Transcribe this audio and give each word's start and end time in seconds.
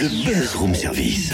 Le 0.00 0.08
Buzz 0.08 0.54
Room 0.54 0.74
Service. 0.74 1.30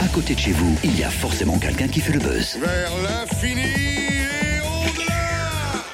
À 0.00 0.08
côté 0.08 0.34
de 0.34 0.40
chez 0.40 0.50
vous, 0.50 0.76
il 0.82 0.98
y 0.98 1.04
a 1.04 1.10
forcément 1.10 1.56
quelqu'un 1.60 1.86
qui 1.86 2.00
fait 2.00 2.12
le 2.12 2.18
buzz. 2.18 2.56
Vers 2.60 2.90
l'infini 3.04 3.60
et 3.62 4.58
au-delà 4.66 5.84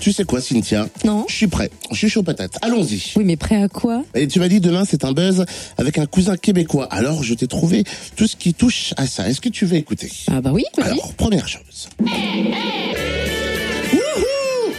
Tu 0.00 0.10
sais 0.10 0.24
quoi, 0.24 0.40
Cynthia? 0.40 0.88
Non. 1.04 1.26
Je 1.28 1.34
suis 1.34 1.46
prêt. 1.46 1.70
Je 1.90 1.96
suis 1.96 2.08
chaud 2.08 2.22
patate. 2.22 2.56
Allons-y. 2.62 3.12
Oui, 3.16 3.24
mais 3.26 3.36
prêt 3.36 3.62
à 3.62 3.68
quoi? 3.68 4.04
Et 4.14 4.26
tu 4.26 4.38
m'as 4.40 4.48
dit 4.48 4.60
demain 4.60 4.84
c'est 4.88 5.04
un 5.04 5.12
buzz 5.12 5.44
avec 5.76 5.98
un 5.98 6.06
cousin 6.06 6.38
québécois. 6.38 6.88
Alors 6.90 7.22
je 7.22 7.34
t'ai 7.34 7.46
trouvé 7.46 7.84
tout 8.16 8.26
ce 8.26 8.36
qui 8.36 8.54
touche 8.54 8.94
à 8.96 9.06
ça. 9.06 9.28
Est-ce 9.28 9.42
que 9.42 9.50
tu 9.50 9.66
veux 9.66 9.76
écouter? 9.76 10.10
Ah 10.32 10.40
bah 10.40 10.50
oui, 10.50 10.64
vas-y. 10.78 10.92
Alors, 10.92 11.12
première 11.12 11.46
chose. 11.46 11.90
Wouhou 12.00 12.08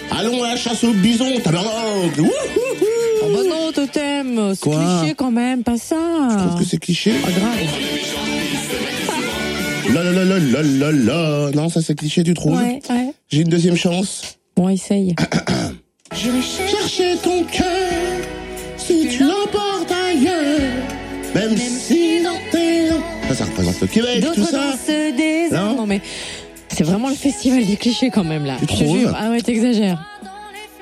Allons 0.09 0.41
à 0.43 0.47
la 0.47 0.57
chasse 0.57 0.83
au 0.83 0.93
bison, 0.93 1.39
tabarnak 1.43 2.17
Wouhou 2.17 2.31
Oh 3.23 3.27
bah 3.33 3.39
non, 3.47 3.71
totem, 3.71 4.53
c'est 4.53 4.59
Quoi 4.61 4.75
cliché 4.99 5.15
quand 5.15 5.31
même, 5.31 5.63
pas 5.63 5.77
ça. 5.77 5.95
Je 6.31 6.37
trouve 6.47 6.59
que 6.59 6.65
c'est 6.65 6.77
cliché. 6.77 7.11
Pas 7.23 7.31
grave. 7.31 7.57
La 9.93 10.03
la 10.03 10.11
la 10.11 10.23
la 10.25 10.39
la 10.39 10.61
la 10.61 10.91
la. 10.91 11.51
Non, 11.51 11.69
ça 11.69 11.81
c'est 11.81 11.95
cliché, 11.95 12.23
tu 12.23 12.33
trouves 12.33 12.57
Ouais, 12.57 12.79
ouais. 12.89 13.13
J'ai 13.29 13.41
une 13.41 13.49
deuxième 13.49 13.75
chance. 13.77 14.37
Bon, 14.55 14.69
essaye. 14.69 15.15
Chercher 16.13 17.15
ton 17.23 17.43
cœur 17.43 17.65
si 18.77 19.07
tu 19.09 19.23
l'emportes 19.23 19.91
ailleurs. 19.91 20.71
Même 21.33 21.57
si 21.57 22.23
dans 22.23 22.31
tes 22.51 22.87
Ça, 23.27 23.35
ça 23.35 23.45
représente 23.45 23.81
le 23.81 23.87
Québec, 23.87 24.21
tout 24.21 24.27
D'autres 24.35 24.49
ça. 24.49 24.57
dansent 24.57 25.15
des 25.17 25.49
Non. 25.51 25.75
non 25.75 25.85
mais 25.85 26.01
c'est 26.69 26.83
vraiment 26.83 27.09
le 27.09 27.15
festival 27.15 27.65
des 27.65 27.75
clichés 27.75 28.09
quand 28.09 28.23
même 28.23 28.45
là. 28.45 28.55
Tu 28.59 28.65
Je 28.65 28.67
te 28.79 28.83
trouves 28.83 28.99
jure. 28.99 29.13
Ah 29.17 29.29
ouais, 29.31 29.41
t'exagères. 29.41 30.05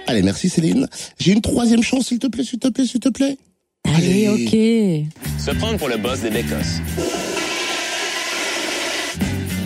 Allez, 0.08 0.22
merci 0.22 0.50
Céline. 0.50 0.88
J'ai 1.20 1.32
une 1.32 1.42
troisième 1.42 1.82
chance, 1.84 2.08
s'il 2.08 2.20
te 2.20 2.28
plaît, 2.28 2.44
s'il 2.44 2.60
te 2.60 2.68
plaît, 2.68 2.86
s'il 2.86 3.00
te 3.00 3.10
plaît. 3.10 3.38
Allez, 3.86 4.28
Allez. 4.28 5.08
ok. 5.08 5.40
Se 5.40 5.52
prendre 5.52 5.78
pour 5.78 5.90
le 5.90 5.98
boss 5.98 6.20
des 6.22 6.30
Bécosses. 6.30 6.80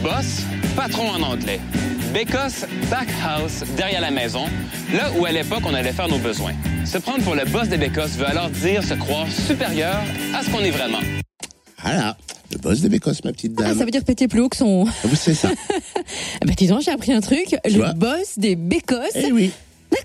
Boss, 0.03 0.41
patron 0.75 1.09
en 1.09 1.21
anglais. 1.21 1.59
Bécosse, 2.13 2.65
back 2.89 3.07
house, 3.25 3.63
derrière 3.75 3.99
la 4.01 4.11
maison, 4.11 4.45
là 4.95 5.11
où 5.19 5.25
à 5.25 5.31
l'époque 5.31 5.63
on 5.65 5.73
allait 5.73 5.91
faire 5.91 6.07
nos 6.07 6.19
besoins. 6.19 6.53
Se 6.85 6.97
prendre 6.97 7.23
pour 7.23 7.35
le 7.35 7.43
boss 7.45 7.67
des 7.67 7.77
Bécosses 7.77 8.11
veut 8.15 8.27
alors 8.27 8.49
dire 8.49 8.83
se 8.83 8.93
croire 8.93 9.27
supérieur 9.47 10.01
à 10.33 10.43
ce 10.43 10.49
qu'on 10.49 10.61
est 10.61 10.71
vraiment. 10.71 10.99
Voilà. 11.81 12.15
Le 12.51 12.57
boss 12.59 12.79
des 12.79 12.89
Bécosses, 12.89 13.23
ma 13.25 13.33
petite 13.33 13.53
Ah, 13.59 13.63
dame. 13.63 13.77
ça 13.77 13.85
veut 13.85 13.91
dire 13.91 14.03
péter 14.05 14.27
plus 14.29 14.39
haut 14.39 14.49
que 14.49 14.55
son. 14.55 14.85
Vous 15.03 15.15
savez 15.15 15.35
ça. 15.35 15.49
Ah 15.51 15.75
Bah 16.45 16.53
dis 16.55 16.67
donc, 16.67 16.81
j'ai 16.81 16.91
appris 16.91 17.11
un 17.11 17.19
truc. 17.21 17.55
le 17.65 17.71
vois 17.75 17.93
boss 17.93 18.37
des 18.37 18.55
bécosses. 18.55 19.11
eh 19.15 19.31
oui. 19.33 19.51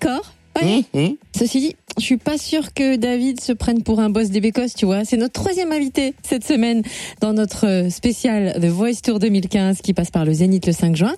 D'accord. 0.03 0.33
Ouais. 0.61 0.85
Hum, 0.93 1.01
hum. 1.03 1.17
Ceci 1.35 1.61
dit, 1.61 1.77
je 1.99 2.05
suis 2.05 2.17
pas 2.17 2.39
sûre 2.39 2.73
que 2.75 2.97
David 2.97 3.41
se 3.41 3.53
prenne 3.53 3.83
pour 3.83 4.01
un 4.01 4.11
boss 4.11 4.31
des 4.31 4.41
bécosses, 4.41 4.75
tu 4.75 4.87
vois. 4.87 5.05
C'est 5.05 5.17
notre 5.17 5.33
troisième 5.35 5.73
invité 5.73 6.15
cette 6.23 6.45
semaine 6.45 6.83
dans 7.21 7.33
notre 7.33 7.67
euh, 7.67 7.91
spécial 7.91 8.55
The 8.61 8.67
Voice 8.67 9.01
Tour 9.05 9.19
2015 9.19 9.81
qui 9.83 9.93
passe 9.95 10.11
par 10.11 10.25
le 10.25 10.33
Zénith 10.33 10.67
le 10.67 10.73
5 10.73 10.97
juin. 10.97 11.15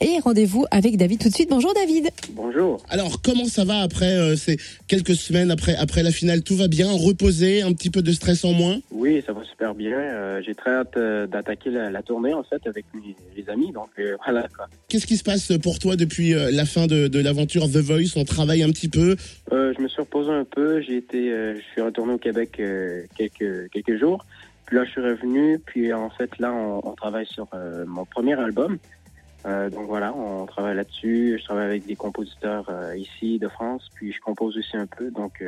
Et 0.00 0.20
rendez-vous 0.20 0.64
avec 0.70 0.96
David 0.96 1.18
tout 1.20 1.28
de 1.28 1.34
suite. 1.34 1.50
Bonjour 1.50 1.74
David. 1.74 2.08
Bonjour. 2.34 2.80
Alors, 2.88 3.20
comment 3.20 3.46
ça 3.46 3.64
va 3.64 3.80
après 3.80 4.12
euh, 4.16 4.36
ces 4.36 4.56
quelques 4.86 5.16
semaines 5.16 5.50
après 5.50 5.74
après 5.74 6.04
la 6.04 6.12
finale? 6.12 6.42
Tout 6.44 6.54
va 6.54 6.68
bien? 6.68 6.88
Reposé 6.88 7.62
Un 7.62 7.72
petit 7.72 7.90
peu 7.90 8.00
de 8.00 8.12
stress 8.12 8.44
en 8.44 8.52
moins? 8.52 8.78
Oui, 8.92 9.24
ça 9.26 9.32
va 9.32 9.42
super 9.42 9.74
bien. 9.74 9.98
Euh, 9.98 10.40
J'ai 10.46 10.54
très 10.54 10.70
hâte 10.70 10.96
euh, 10.96 11.26
d'attaquer 11.26 11.70
la, 11.70 11.90
la 11.90 12.02
tournée 12.02 12.32
en 12.32 12.44
fait 12.44 12.64
avec 12.68 12.84
mes, 12.94 13.16
les 13.36 13.50
amis. 13.50 13.72
Donc 13.72 13.88
euh, 13.98 14.16
voilà 14.24 14.46
quoi. 14.56 14.66
Qu'est-ce 14.88 15.06
qui 15.08 15.16
se 15.16 15.24
passe 15.24 15.50
pour 15.60 15.80
toi 15.80 15.96
depuis 15.96 16.32
euh, 16.32 16.50
la 16.52 16.64
fin 16.64 16.86
de, 16.86 17.08
de 17.08 17.18
l'aventure 17.18 17.64
The 17.68 17.78
Voice? 17.78 18.12
On 18.14 18.24
travaille 18.24 18.62
un 18.62 18.70
petit 18.70 18.88
peu? 18.88 19.16
Euh, 19.52 19.72
je 19.76 19.82
me 19.82 19.88
suis 19.88 20.00
reposé 20.00 20.17
un 20.28 20.44
peu. 20.44 20.80
J'ai 20.80 20.96
été, 20.96 21.32
euh, 21.32 21.54
je 21.56 21.60
suis 21.72 21.80
retourné 21.80 22.14
au 22.14 22.18
Québec 22.18 22.58
euh, 22.60 23.04
quelques 23.16 23.70
quelques 23.70 23.96
jours. 23.98 24.24
Puis 24.66 24.76
là, 24.76 24.84
je 24.84 24.90
suis 24.90 25.00
revenu. 25.00 25.58
Puis 25.64 25.92
en 25.92 26.10
fait, 26.10 26.38
là, 26.38 26.52
on, 26.52 26.80
on 26.84 26.94
travaille 26.94 27.26
sur 27.26 27.46
euh, 27.54 27.84
mon 27.86 28.04
premier 28.04 28.34
album. 28.34 28.78
Donc 29.44 29.86
voilà, 29.86 30.14
on 30.14 30.44
travaille 30.44 30.76
là-dessus. 30.76 31.38
Je 31.40 31.44
travaille 31.44 31.64
avec 31.64 31.86
des 31.86 31.96
compositeurs 31.96 32.70
ici 32.94 33.38
de 33.38 33.48
France. 33.48 33.88
Puis 33.94 34.12
je 34.12 34.20
compose 34.20 34.58
aussi 34.58 34.76
un 34.76 34.86
peu. 34.86 35.10
Donc 35.10 35.42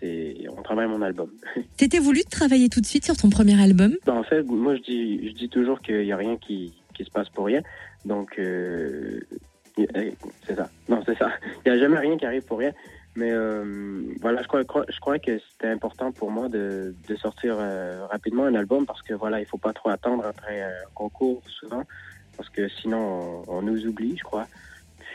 c'est, 0.00 0.34
on 0.56 0.62
travaille 0.62 0.88
mon 0.88 1.02
album. 1.02 1.30
T'étais 1.76 2.00
voulu 2.00 2.22
de 2.24 2.28
travailler 2.28 2.68
tout 2.68 2.80
de 2.80 2.86
suite 2.86 3.04
sur 3.04 3.16
ton 3.16 3.30
premier 3.30 3.60
album? 3.62 3.94
Ben, 4.04 4.14
en 4.14 4.24
fait, 4.24 4.42
moi, 4.42 4.74
je 4.74 4.82
dis, 4.82 5.28
je 5.28 5.32
dis 5.34 5.48
toujours 5.48 5.80
qu'il 5.80 6.00
n'y 6.00 6.10
a 6.10 6.16
rien 6.16 6.36
qui, 6.38 6.74
qui 6.92 7.04
se 7.04 7.10
passe 7.10 7.28
pour 7.28 7.46
rien. 7.46 7.62
Donc, 8.04 8.36
euh, 8.38 9.20
c'est 10.46 10.56
ça. 10.56 10.70
Non, 10.88 11.02
c'est 11.06 11.16
ça. 11.18 11.30
Il 11.66 11.72
n'y 11.72 11.78
a 11.78 11.80
jamais 11.80 11.98
rien 11.98 12.16
qui 12.16 12.26
arrive 12.26 12.42
pour 12.42 12.58
rien. 12.58 12.72
Mais 13.18 13.32
euh, 13.32 14.14
voilà, 14.20 14.42
je 14.42 14.46
crois, 14.46 15.18
que 15.18 15.40
c'était 15.50 15.66
important 15.66 16.12
pour 16.12 16.30
moi 16.30 16.48
de, 16.48 16.94
sortir 17.20 17.56
euh, 17.58 18.06
rapidement 18.06 18.44
un 18.44 18.54
album 18.54 18.86
parce 18.86 19.02
que 19.02 19.12
voilà, 19.12 19.40
il 19.40 19.46
faut 19.46 19.58
pas 19.58 19.72
trop 19.72 19.88
attendre 19.88 20.24
après 20.24 20.62
un 20.62 20.88
concours 20.94 21.42
souvent 21.48 21.82
parce 22.36 22.48
que 22.48 22.68
sinon 22.68 23.42
on, 23.48 23.56
on 23.56 23.62
nous 23.62 23.86
oublie, 23.86 24.16
je 24.16 24.22
crois. 24.22 24.46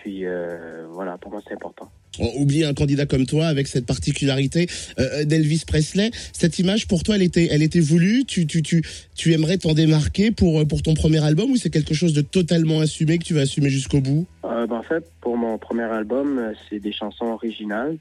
Puis 0.04 0.26
euh, 0.26 0.86
voilà, 0.92 1.18
pour 1.18 1.32
moi 1.32 1.42
c'est 1.48 1.54
important. 1.54 1.90
On 2.20 2.42
oublie 2.42 2.66
un 2.66 2.74
candidat 2.74 3.06
comme 3.06 3.26
toi 3.26 3.48
avec 3.48 3.68
cette 3.68 3.86
particularité 3.86 4.68
euh, 5.00 5.24
d'Elvis 5.24 5.64
Presley. 5.66 6.12
Cette 6.34 6.60
image 6.60 6.90
pour 6.90 7.04
toi, 7.04 7.16
elle 7.16 7.22
était, 7.22 7.48
elle 7.50 7.64
était 7.64 7.80
voulue? 7.80 8.26
Tu, 8.26 8.46
tu, 8.46 8.62
tu, 8.62 8.84
tu 9.16 9.32
aimerais 9.32 9.58
t'en 9.58 9.74
démarquer 9.74 10.32
pour 10.32 10.60
euh, 10.60 10.66
pour 10.66 10.82
ton 10.82 10.94
premier 10.94 11.24
album 11.24 11.52
ou 11.52 11.56
c'est 11.56 11.70
quelque 11.70 11.94
chose 11.94 12.14
de 12.14 12.20
totalement 12.22 12.82
assumé 12.82 13.18
que 13.18 13.24
tu 13.24 13.34
vas 13.34 13.42
assumer 13.42 13.70
jusqu'au 13.70 14.02
bout? 14.02 14.28
Euh, 14.44 14.68
ben, 14.68 14.76
en 14.76 14.84
fait, 14.84 15.06
pour 15.22 15.38
mon 15.38 15.58
premier 15.58 15.84
album, 15.84 16.38
euh, 16.38 16.54
c'est 16.70 16.80
des 16.80 16.92
chansons 16.92 17.28
originales 17.28 17.98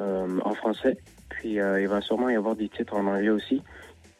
euh, 0.00 0.40
en 0.44 0.54
français. 0.54 0.98
Puis 1.28 1.60
euh, 1.60 1.80
il 1.80 1.86
va 1.86 2.00
sûrement 2.00 2.28
y 2.28 2.34
avoir 2.34 2.56
des 2.56 2.68
titres 2.68 2.94
en 2.96 3.06
anglais 3.06 3.30
aussi. 3.30 3.62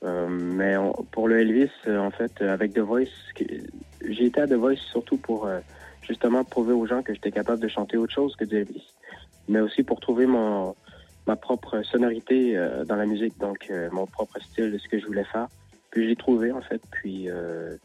Euh, 0.04 0.28
mais 0.28 0.77
on- 0.77 0.94
pour 1.10 1.27
le 1.27 1.41
Elvis, 1.41 1.71
euh, 1.88 1.98
en 1.98 2.12
fait, 2.12 2.32
euh, 2.41 2.54
avec 2.54 2.72
The 2.72 2.78
Voice, 2.78 3.10
j'ai 3.37 4.25
été 4.27 4.41
à 4.41 4.47
The 4.47 4.54
Voice 4.54 4.81
surtout 4.92 5.19
pour 5.19 5.47
euh, 5.47 5.59
justement 6.10 6.43
prouver 6.44 6.72
aux 6.75 6.87
gens 6.87 7.03
que 7.03 7.15
j'étais 7.15 7.31
capable 7.31 7.62
de 7.62 7.69
chanter 7.69 7.97
autre 7.97 8.12
chose 8.12 8.34
que 8.37 8.44
du 8.44 8.56
Elvis. 8.56 8.87
Mais 9.48 9.60
aussi 9.60 9.82
pour 9.82 10.00
trouver 10.00 10.26
mon, 10.26 10.75
ma 11.26 11.37
propre 11.37 11.82
sonorité 11.82 12.56
euh, 12.59 12.84
dans 12.84 12.97
la 12.97 13.06
musique, 13.06 13.38
donc 13.38 13.59
euh, 13.71 13.88
mon 13.93 14.06
propre 14.06 14.38
style 14.43 14.72
de 14.72 14.78
ce 14.78 14.88
que 14.88 14.98
je 15.00 15.06
voulais 15.06 15.25
faire. 15.32 15.48
Puis 15.91 16.09
j'ai 16.09 16.16
trouvé, 16.16 16.53
en 16.53 16.60
fait. 16.60 16.81
Puis 16.91 17.31
euh, 17.31 17.76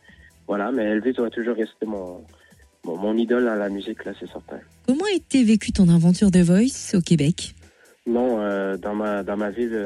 voilà, 0.47 0.71
mais 0.71 0.83
Elvis 0.83 1.13
doit 1.13 1.29
toujours 1.29 1.55
rester 1.55 1.85
mon, 1.85 2.23
mon, 2.83 2.97
mon 2.97 3.15
idole 3.17 3.47
à 3.47 3.55
la 3.55 3.69
musique, 3.69 4.03
là, 4.05 4.11
c'est 4.19 4.27
certain. 4.29 4.59
Comment 4.87 5.05
a 5.05 5.15
été 5.15 5.43
vécue 5.43 5.71
ton 5.71 5.87
aventure 5.89 6.29
de 6.31 6.41
Voice 6.41 6.93
au 6.95 7.01
Québec? 7.01 7.55
Non, 8.07 8.37
dans 8.77 8.93
ma 8.93 9.23
dans 9.23 9.37
ma 9.37 9.49
ville, 9.49 9.79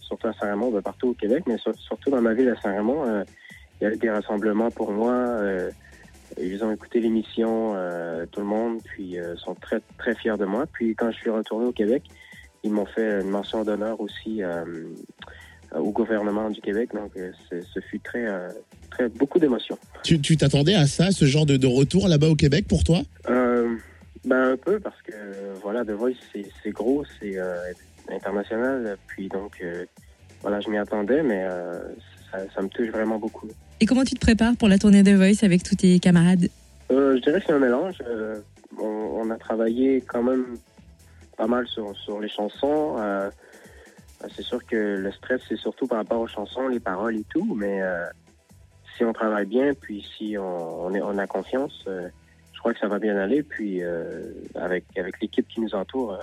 surtout 0.00 0.28
à 0.28 0.32
Saint-Raymond, 0.32 0.70
ben, 0.70 0.80
partout 0.80 1.08
au 1.08 1.12
Québec, 1.14 1.44
mais 1.46 1.58
sur- 1.58 1.78
surtout 1.78 2.08
dans 2.10 2.22
ma 2.22 2.32
ville 2.32 2.48
à 2.48 2.58
Saint-Raymond, 2.62 3.24
il 3.80 3.84
y 3.84 3.86
a 3.86 3.92
eu 3.92 3.96
des 3.98 4.08
rassemblements 4.10 4.70
pour 4.70 4.90
moi. 4.92 5.12
euh, 5.12 5.70
ils 6.40 6.64
ont 6.64 6.72
écouté 6.72 7.00
l'émission, 7.00 7.74
euh, 7.74 8.26
tout 8.30 8.40
le 8.40 8.46
monde, 8.46 8.80
puis 8.84 9.18
euh, 9.18 9.36
sont 9.36 9.54
très 9.54 9.80
très 9.98 10.14
fiers 10.14 10.36
de 10.38 10.44
moi. 10.44 10.66
Puis 10.72 10.94
quand 10.94 11.10
je 11.10 11.16
suis 11.16 11.30
retourné 11.30 11.66
au 11.66 11.72
Québec, 11.72 12.02
ils 12.62 12.72
m'ont 12.72 12.86
fait 12.86 13.20
une 13.20 13.30
mention 13.30 13.64
d'honneur 13.64 14.00
aussi 14.00 14.42
euh, 14.42 14.64
au 15.74 15.90
gouvernement 15.90 16.50
du 16.50 16.60
Québec. 16.60 16.90
Donc 16.94 17.16
euh, 17.16 17.32
ce 17.50 17.80
fut 17.80 18.00
très 18.00 18.26
très 18.90 19.08
beaucoup 19.08 19.38
d'émotions. 19.38 19.78
Tu 20.02 20.20
tu 20.20 20.36
t'attendais 20.36 20.74
à 20.74 20.86
ça, 20.86 21.10
ce 21.10 21.24
genre 21.24 21.46
de, 21.46 21.56
de 21.56 21.66
retour 21.66 22.08
là-bas 22.08 22.28
au 22.28 22.36
Québec 22.36 22.66
pour 22.68 22.84
toi? 22.84 23.00
Ben 24.24 24.52
un 24.52 24.56
peu 24.56 24.78
parce 24.78 25.02
que 25.02 25.12
voilà, 25.62 25.84
The 25.84 25.90
Voice 25.90 26.14
c'est 26.32 26.46
c'est 26.62 26.70
gros, 26.70 27.04
c'est 27.18 27.38
international, 28.08 28.96
puis 29.08 29.28
donc 29.28 29.60
voilà, 30.42 30.60
je 30.60 30.70
m'y 30.70 30.78
attendais, 30.78 31.24
mais 31.24 31.44
ça, 32.32 32.38
ça 32.54 32.62
me 32.62 32.68
touche 32.68 32.88
vraiment 32.88 33.18
beaucoup. 33.18 33.48
Et 33.80 33.86
comment 33.86 34.04
tu 34.04 34.14
te 34.14 34.20
prépares 34.20 34.56
pour 34.56 34.68
la 34.68 34.78
tournée 34.78 35.02
de 35.02 35.12
Voice 35.12 35.42
avec 35.44 35.62
tous 35.62 35.76
tes 35.76 35.98
camarades 35.98 36.48
Euh, 36.90 37.16
je 37.16 37.22
dirais 37.22 37.40
que 37.40 37.46
c'est 37.46 37.52
un 37.52 37.58
mélange. 37.58 37.96
Euh, 38.06 38.40
on, 38.80 38.84
on 38.84 39.30
a 39.30 39.36
travaillé 39.36 40.00
quand 40.00 40.22
même 40.22 40.56
pas 41.36 41.46
mal 41.46 41.66
sur, 41.66 41.96
sur 41.96 42.20
les 42.20 42.28
chansons. 42.28 42.96
Euh, 42.98 43.30
c'est 44.34 44.42
sûr 44.42 44.64
que 44.66 44.76
le 44.76 45.12
stress, 45.12 45.40
c'est 45.48 45.56
surtout 45.58 45.86
par 45.86 45.98
rapport 45.98 46.20
aux 46.20 46.28
chansons, 46.28 46.68
les 46.68 46.80
paroles 46.80 47.16
et 47.16 47.24
tout, 47.28 47.54
mais 47.56 47.80
si 48.96 49.04
on 49.04 49.12
travaille 49.12 49.46
bien, 49.46 49.72
puis 49.74 50.06
si 50.16 50.38
on, 50.38 50.86
on, 50.86 50.94
est, 50.94 51.02
on 51.02 51.18
a 51.18 51.26
confiance, 51.26 51.82
je 51.86 52.58
crois 52.60 52.72
que 52.72 52.78
ça 52.78 52.86
va 52.86 53.00
bien 53.00 53.16
aller. 53.16 53.42
Puis 53.42 53.82
avec, 54.54 54.84
avec 54.96 55.20
l'équipe 55.20 55.48
qui 55.48 55.60
nous 55.60 55.74
entoure, 55.74 56.16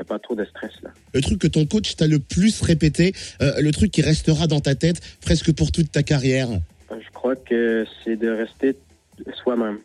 n'y 0.00 0.06
a 0.06 0.08
pas 0.08 0.18
trop 0.18 0.34
de 0.34 0.44
stress 0.44 0.72
là. 0.82 0.90
Le 1.14 1.20
truc 1.20 1.40
que 1.40 1.46
ton 1.46 1.66
coach 1.66 1.96
t'a 1.96 2.06
le 2.06 2.18
plus 2.18 2.60
répété, 2.62 3.12
euh, 3.42 3.52
le 3.60 3.70
truc 3.72 3.90
qui 3.90 4.02
restera 4.02 4.46
dans 4.46 4.60
ta 4.60 4.74
tête 4.74 5.00
presque 5.20 5.52
pour 5.54 5.72
toute 5.72 5.90
ta 5.92 6.02
carrière. 6.02 6.48
Je 6.90 7.10
crois 7.12 7.36
que 7.36 7.86
c'est 8.04 8.16
de 8.16 8.28
rester 8.28 8.76
soi-même. 9.34 9.78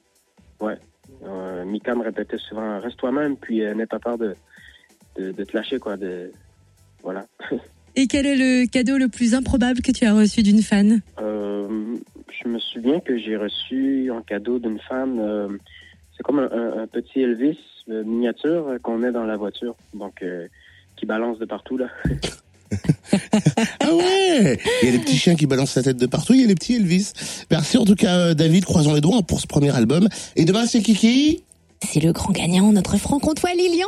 Ouais. 0.60 0.78
Euh, 1.24 1.66
Mika 1.66 1.96
me 1.96 2.04
répétait 2.04 2.38
souvent 2.38 2.80
reste 2.80 2.98
toi-même, 2.98 3.38
puis 3.38 3.64
euh, 3.64 3.74
n'aie 3.74 3.86
pas 3.86 4.00
peur 4.00 4.18
de, 4.18 4.36
de, 5.18 5.32
de 5.32 5.44
te 5.44 5.56
lâcher, 5.56 5.80
quoi. 5.80 5.98
De... 5.98 6.32
Voilà. 7.04 7.26
Et 7.98 8.08
quel 8.08 8.26
est 8.26 8.36
le 8.36 8.68
cadeau 8.68 8.98
le 8.98 9.08
plus 9.08 9.34
improbable 9.34 9.82
que 9.82 9.92
tu 9.92 10.06
as 10.06 10.14
reçu 10.14 10.44
d'une 10.44 10.62
fan? 10.62 11.02
Euh, 11.22 11.96
je 12.44 12.50
me 12.50 12.60
souviens 12.60 13.00
que 13.00 13.18
j'ai 13.18 13.38
reçu 13.38 14.12
en 14.12 14.22
cadeau 14.22 14.60
d'une 14.60 14.80
femme, 14.80 15.20
euh, 15.20 15.48
c'est 16.16 16.24
comme 16.24 16.40
un, 16.40 16.50
un- 16.52 16.84
un 16.84 16.88
petit 16.88 17.22
Elvis 17.22 17.58
euh, 17.90 18.04
miniature 18.04 18.68
euh, 18.70 18.78
qu'on 18.82 18.98
met 18.98 19.12
dans 19.12 19.26
la 19.26 19.38
voiture, 19.38 19.76
donc 19.94 20.22
euh, 20.24 20.48
qui 20.98 21.06
balance 21.06 21.38
de 21.40 21.46
partout 21.46 21.78
là. 21.78 21.88
Ah 23.80 23.94
ouais 23.94 24.58
Il 24.82 24.90
y 24.90 24.90
a 24.90 24.98
des 24.98 25.00
petits 25.04 25.18
chiens 25.18 25.36
qui 25.36 25.46
balancent 25.46 25.76
la 25.76 25.84
tête 25.84 25.98
de 25.98 26.08
partout, 26.08 26.34
il 26.34 26.42
y 26.42 26.44
a 26.44 26.48
les 26.48 26.56
petits 26.56 26.76
Elvis. 26.76 27.14
Merci 27.52 27.78
en 27.78 27.86
tout 27.86 27.96
cas 27.96 28.34
David, 28.34 28.66
croisons 28.66 28.94
les 28.94 29.02
doigts 29.02 29.22
pour 29.22 29.40
ce 29.40 29.48
premier 29.48 29.74
album. 29.76 30.08
Et 30.36 30.46
demain 30.46 30.66
c'est 30.66 30.82
Kiki? 30.82 31.44
C'est 31.84 32.00
le 32.00 32.12
grand 32.12 32.32
gagnant, 32.32 32.72
notre 32.72 32.98
franc-comtois 32.98 33.52
Lilian. 33.54 33.86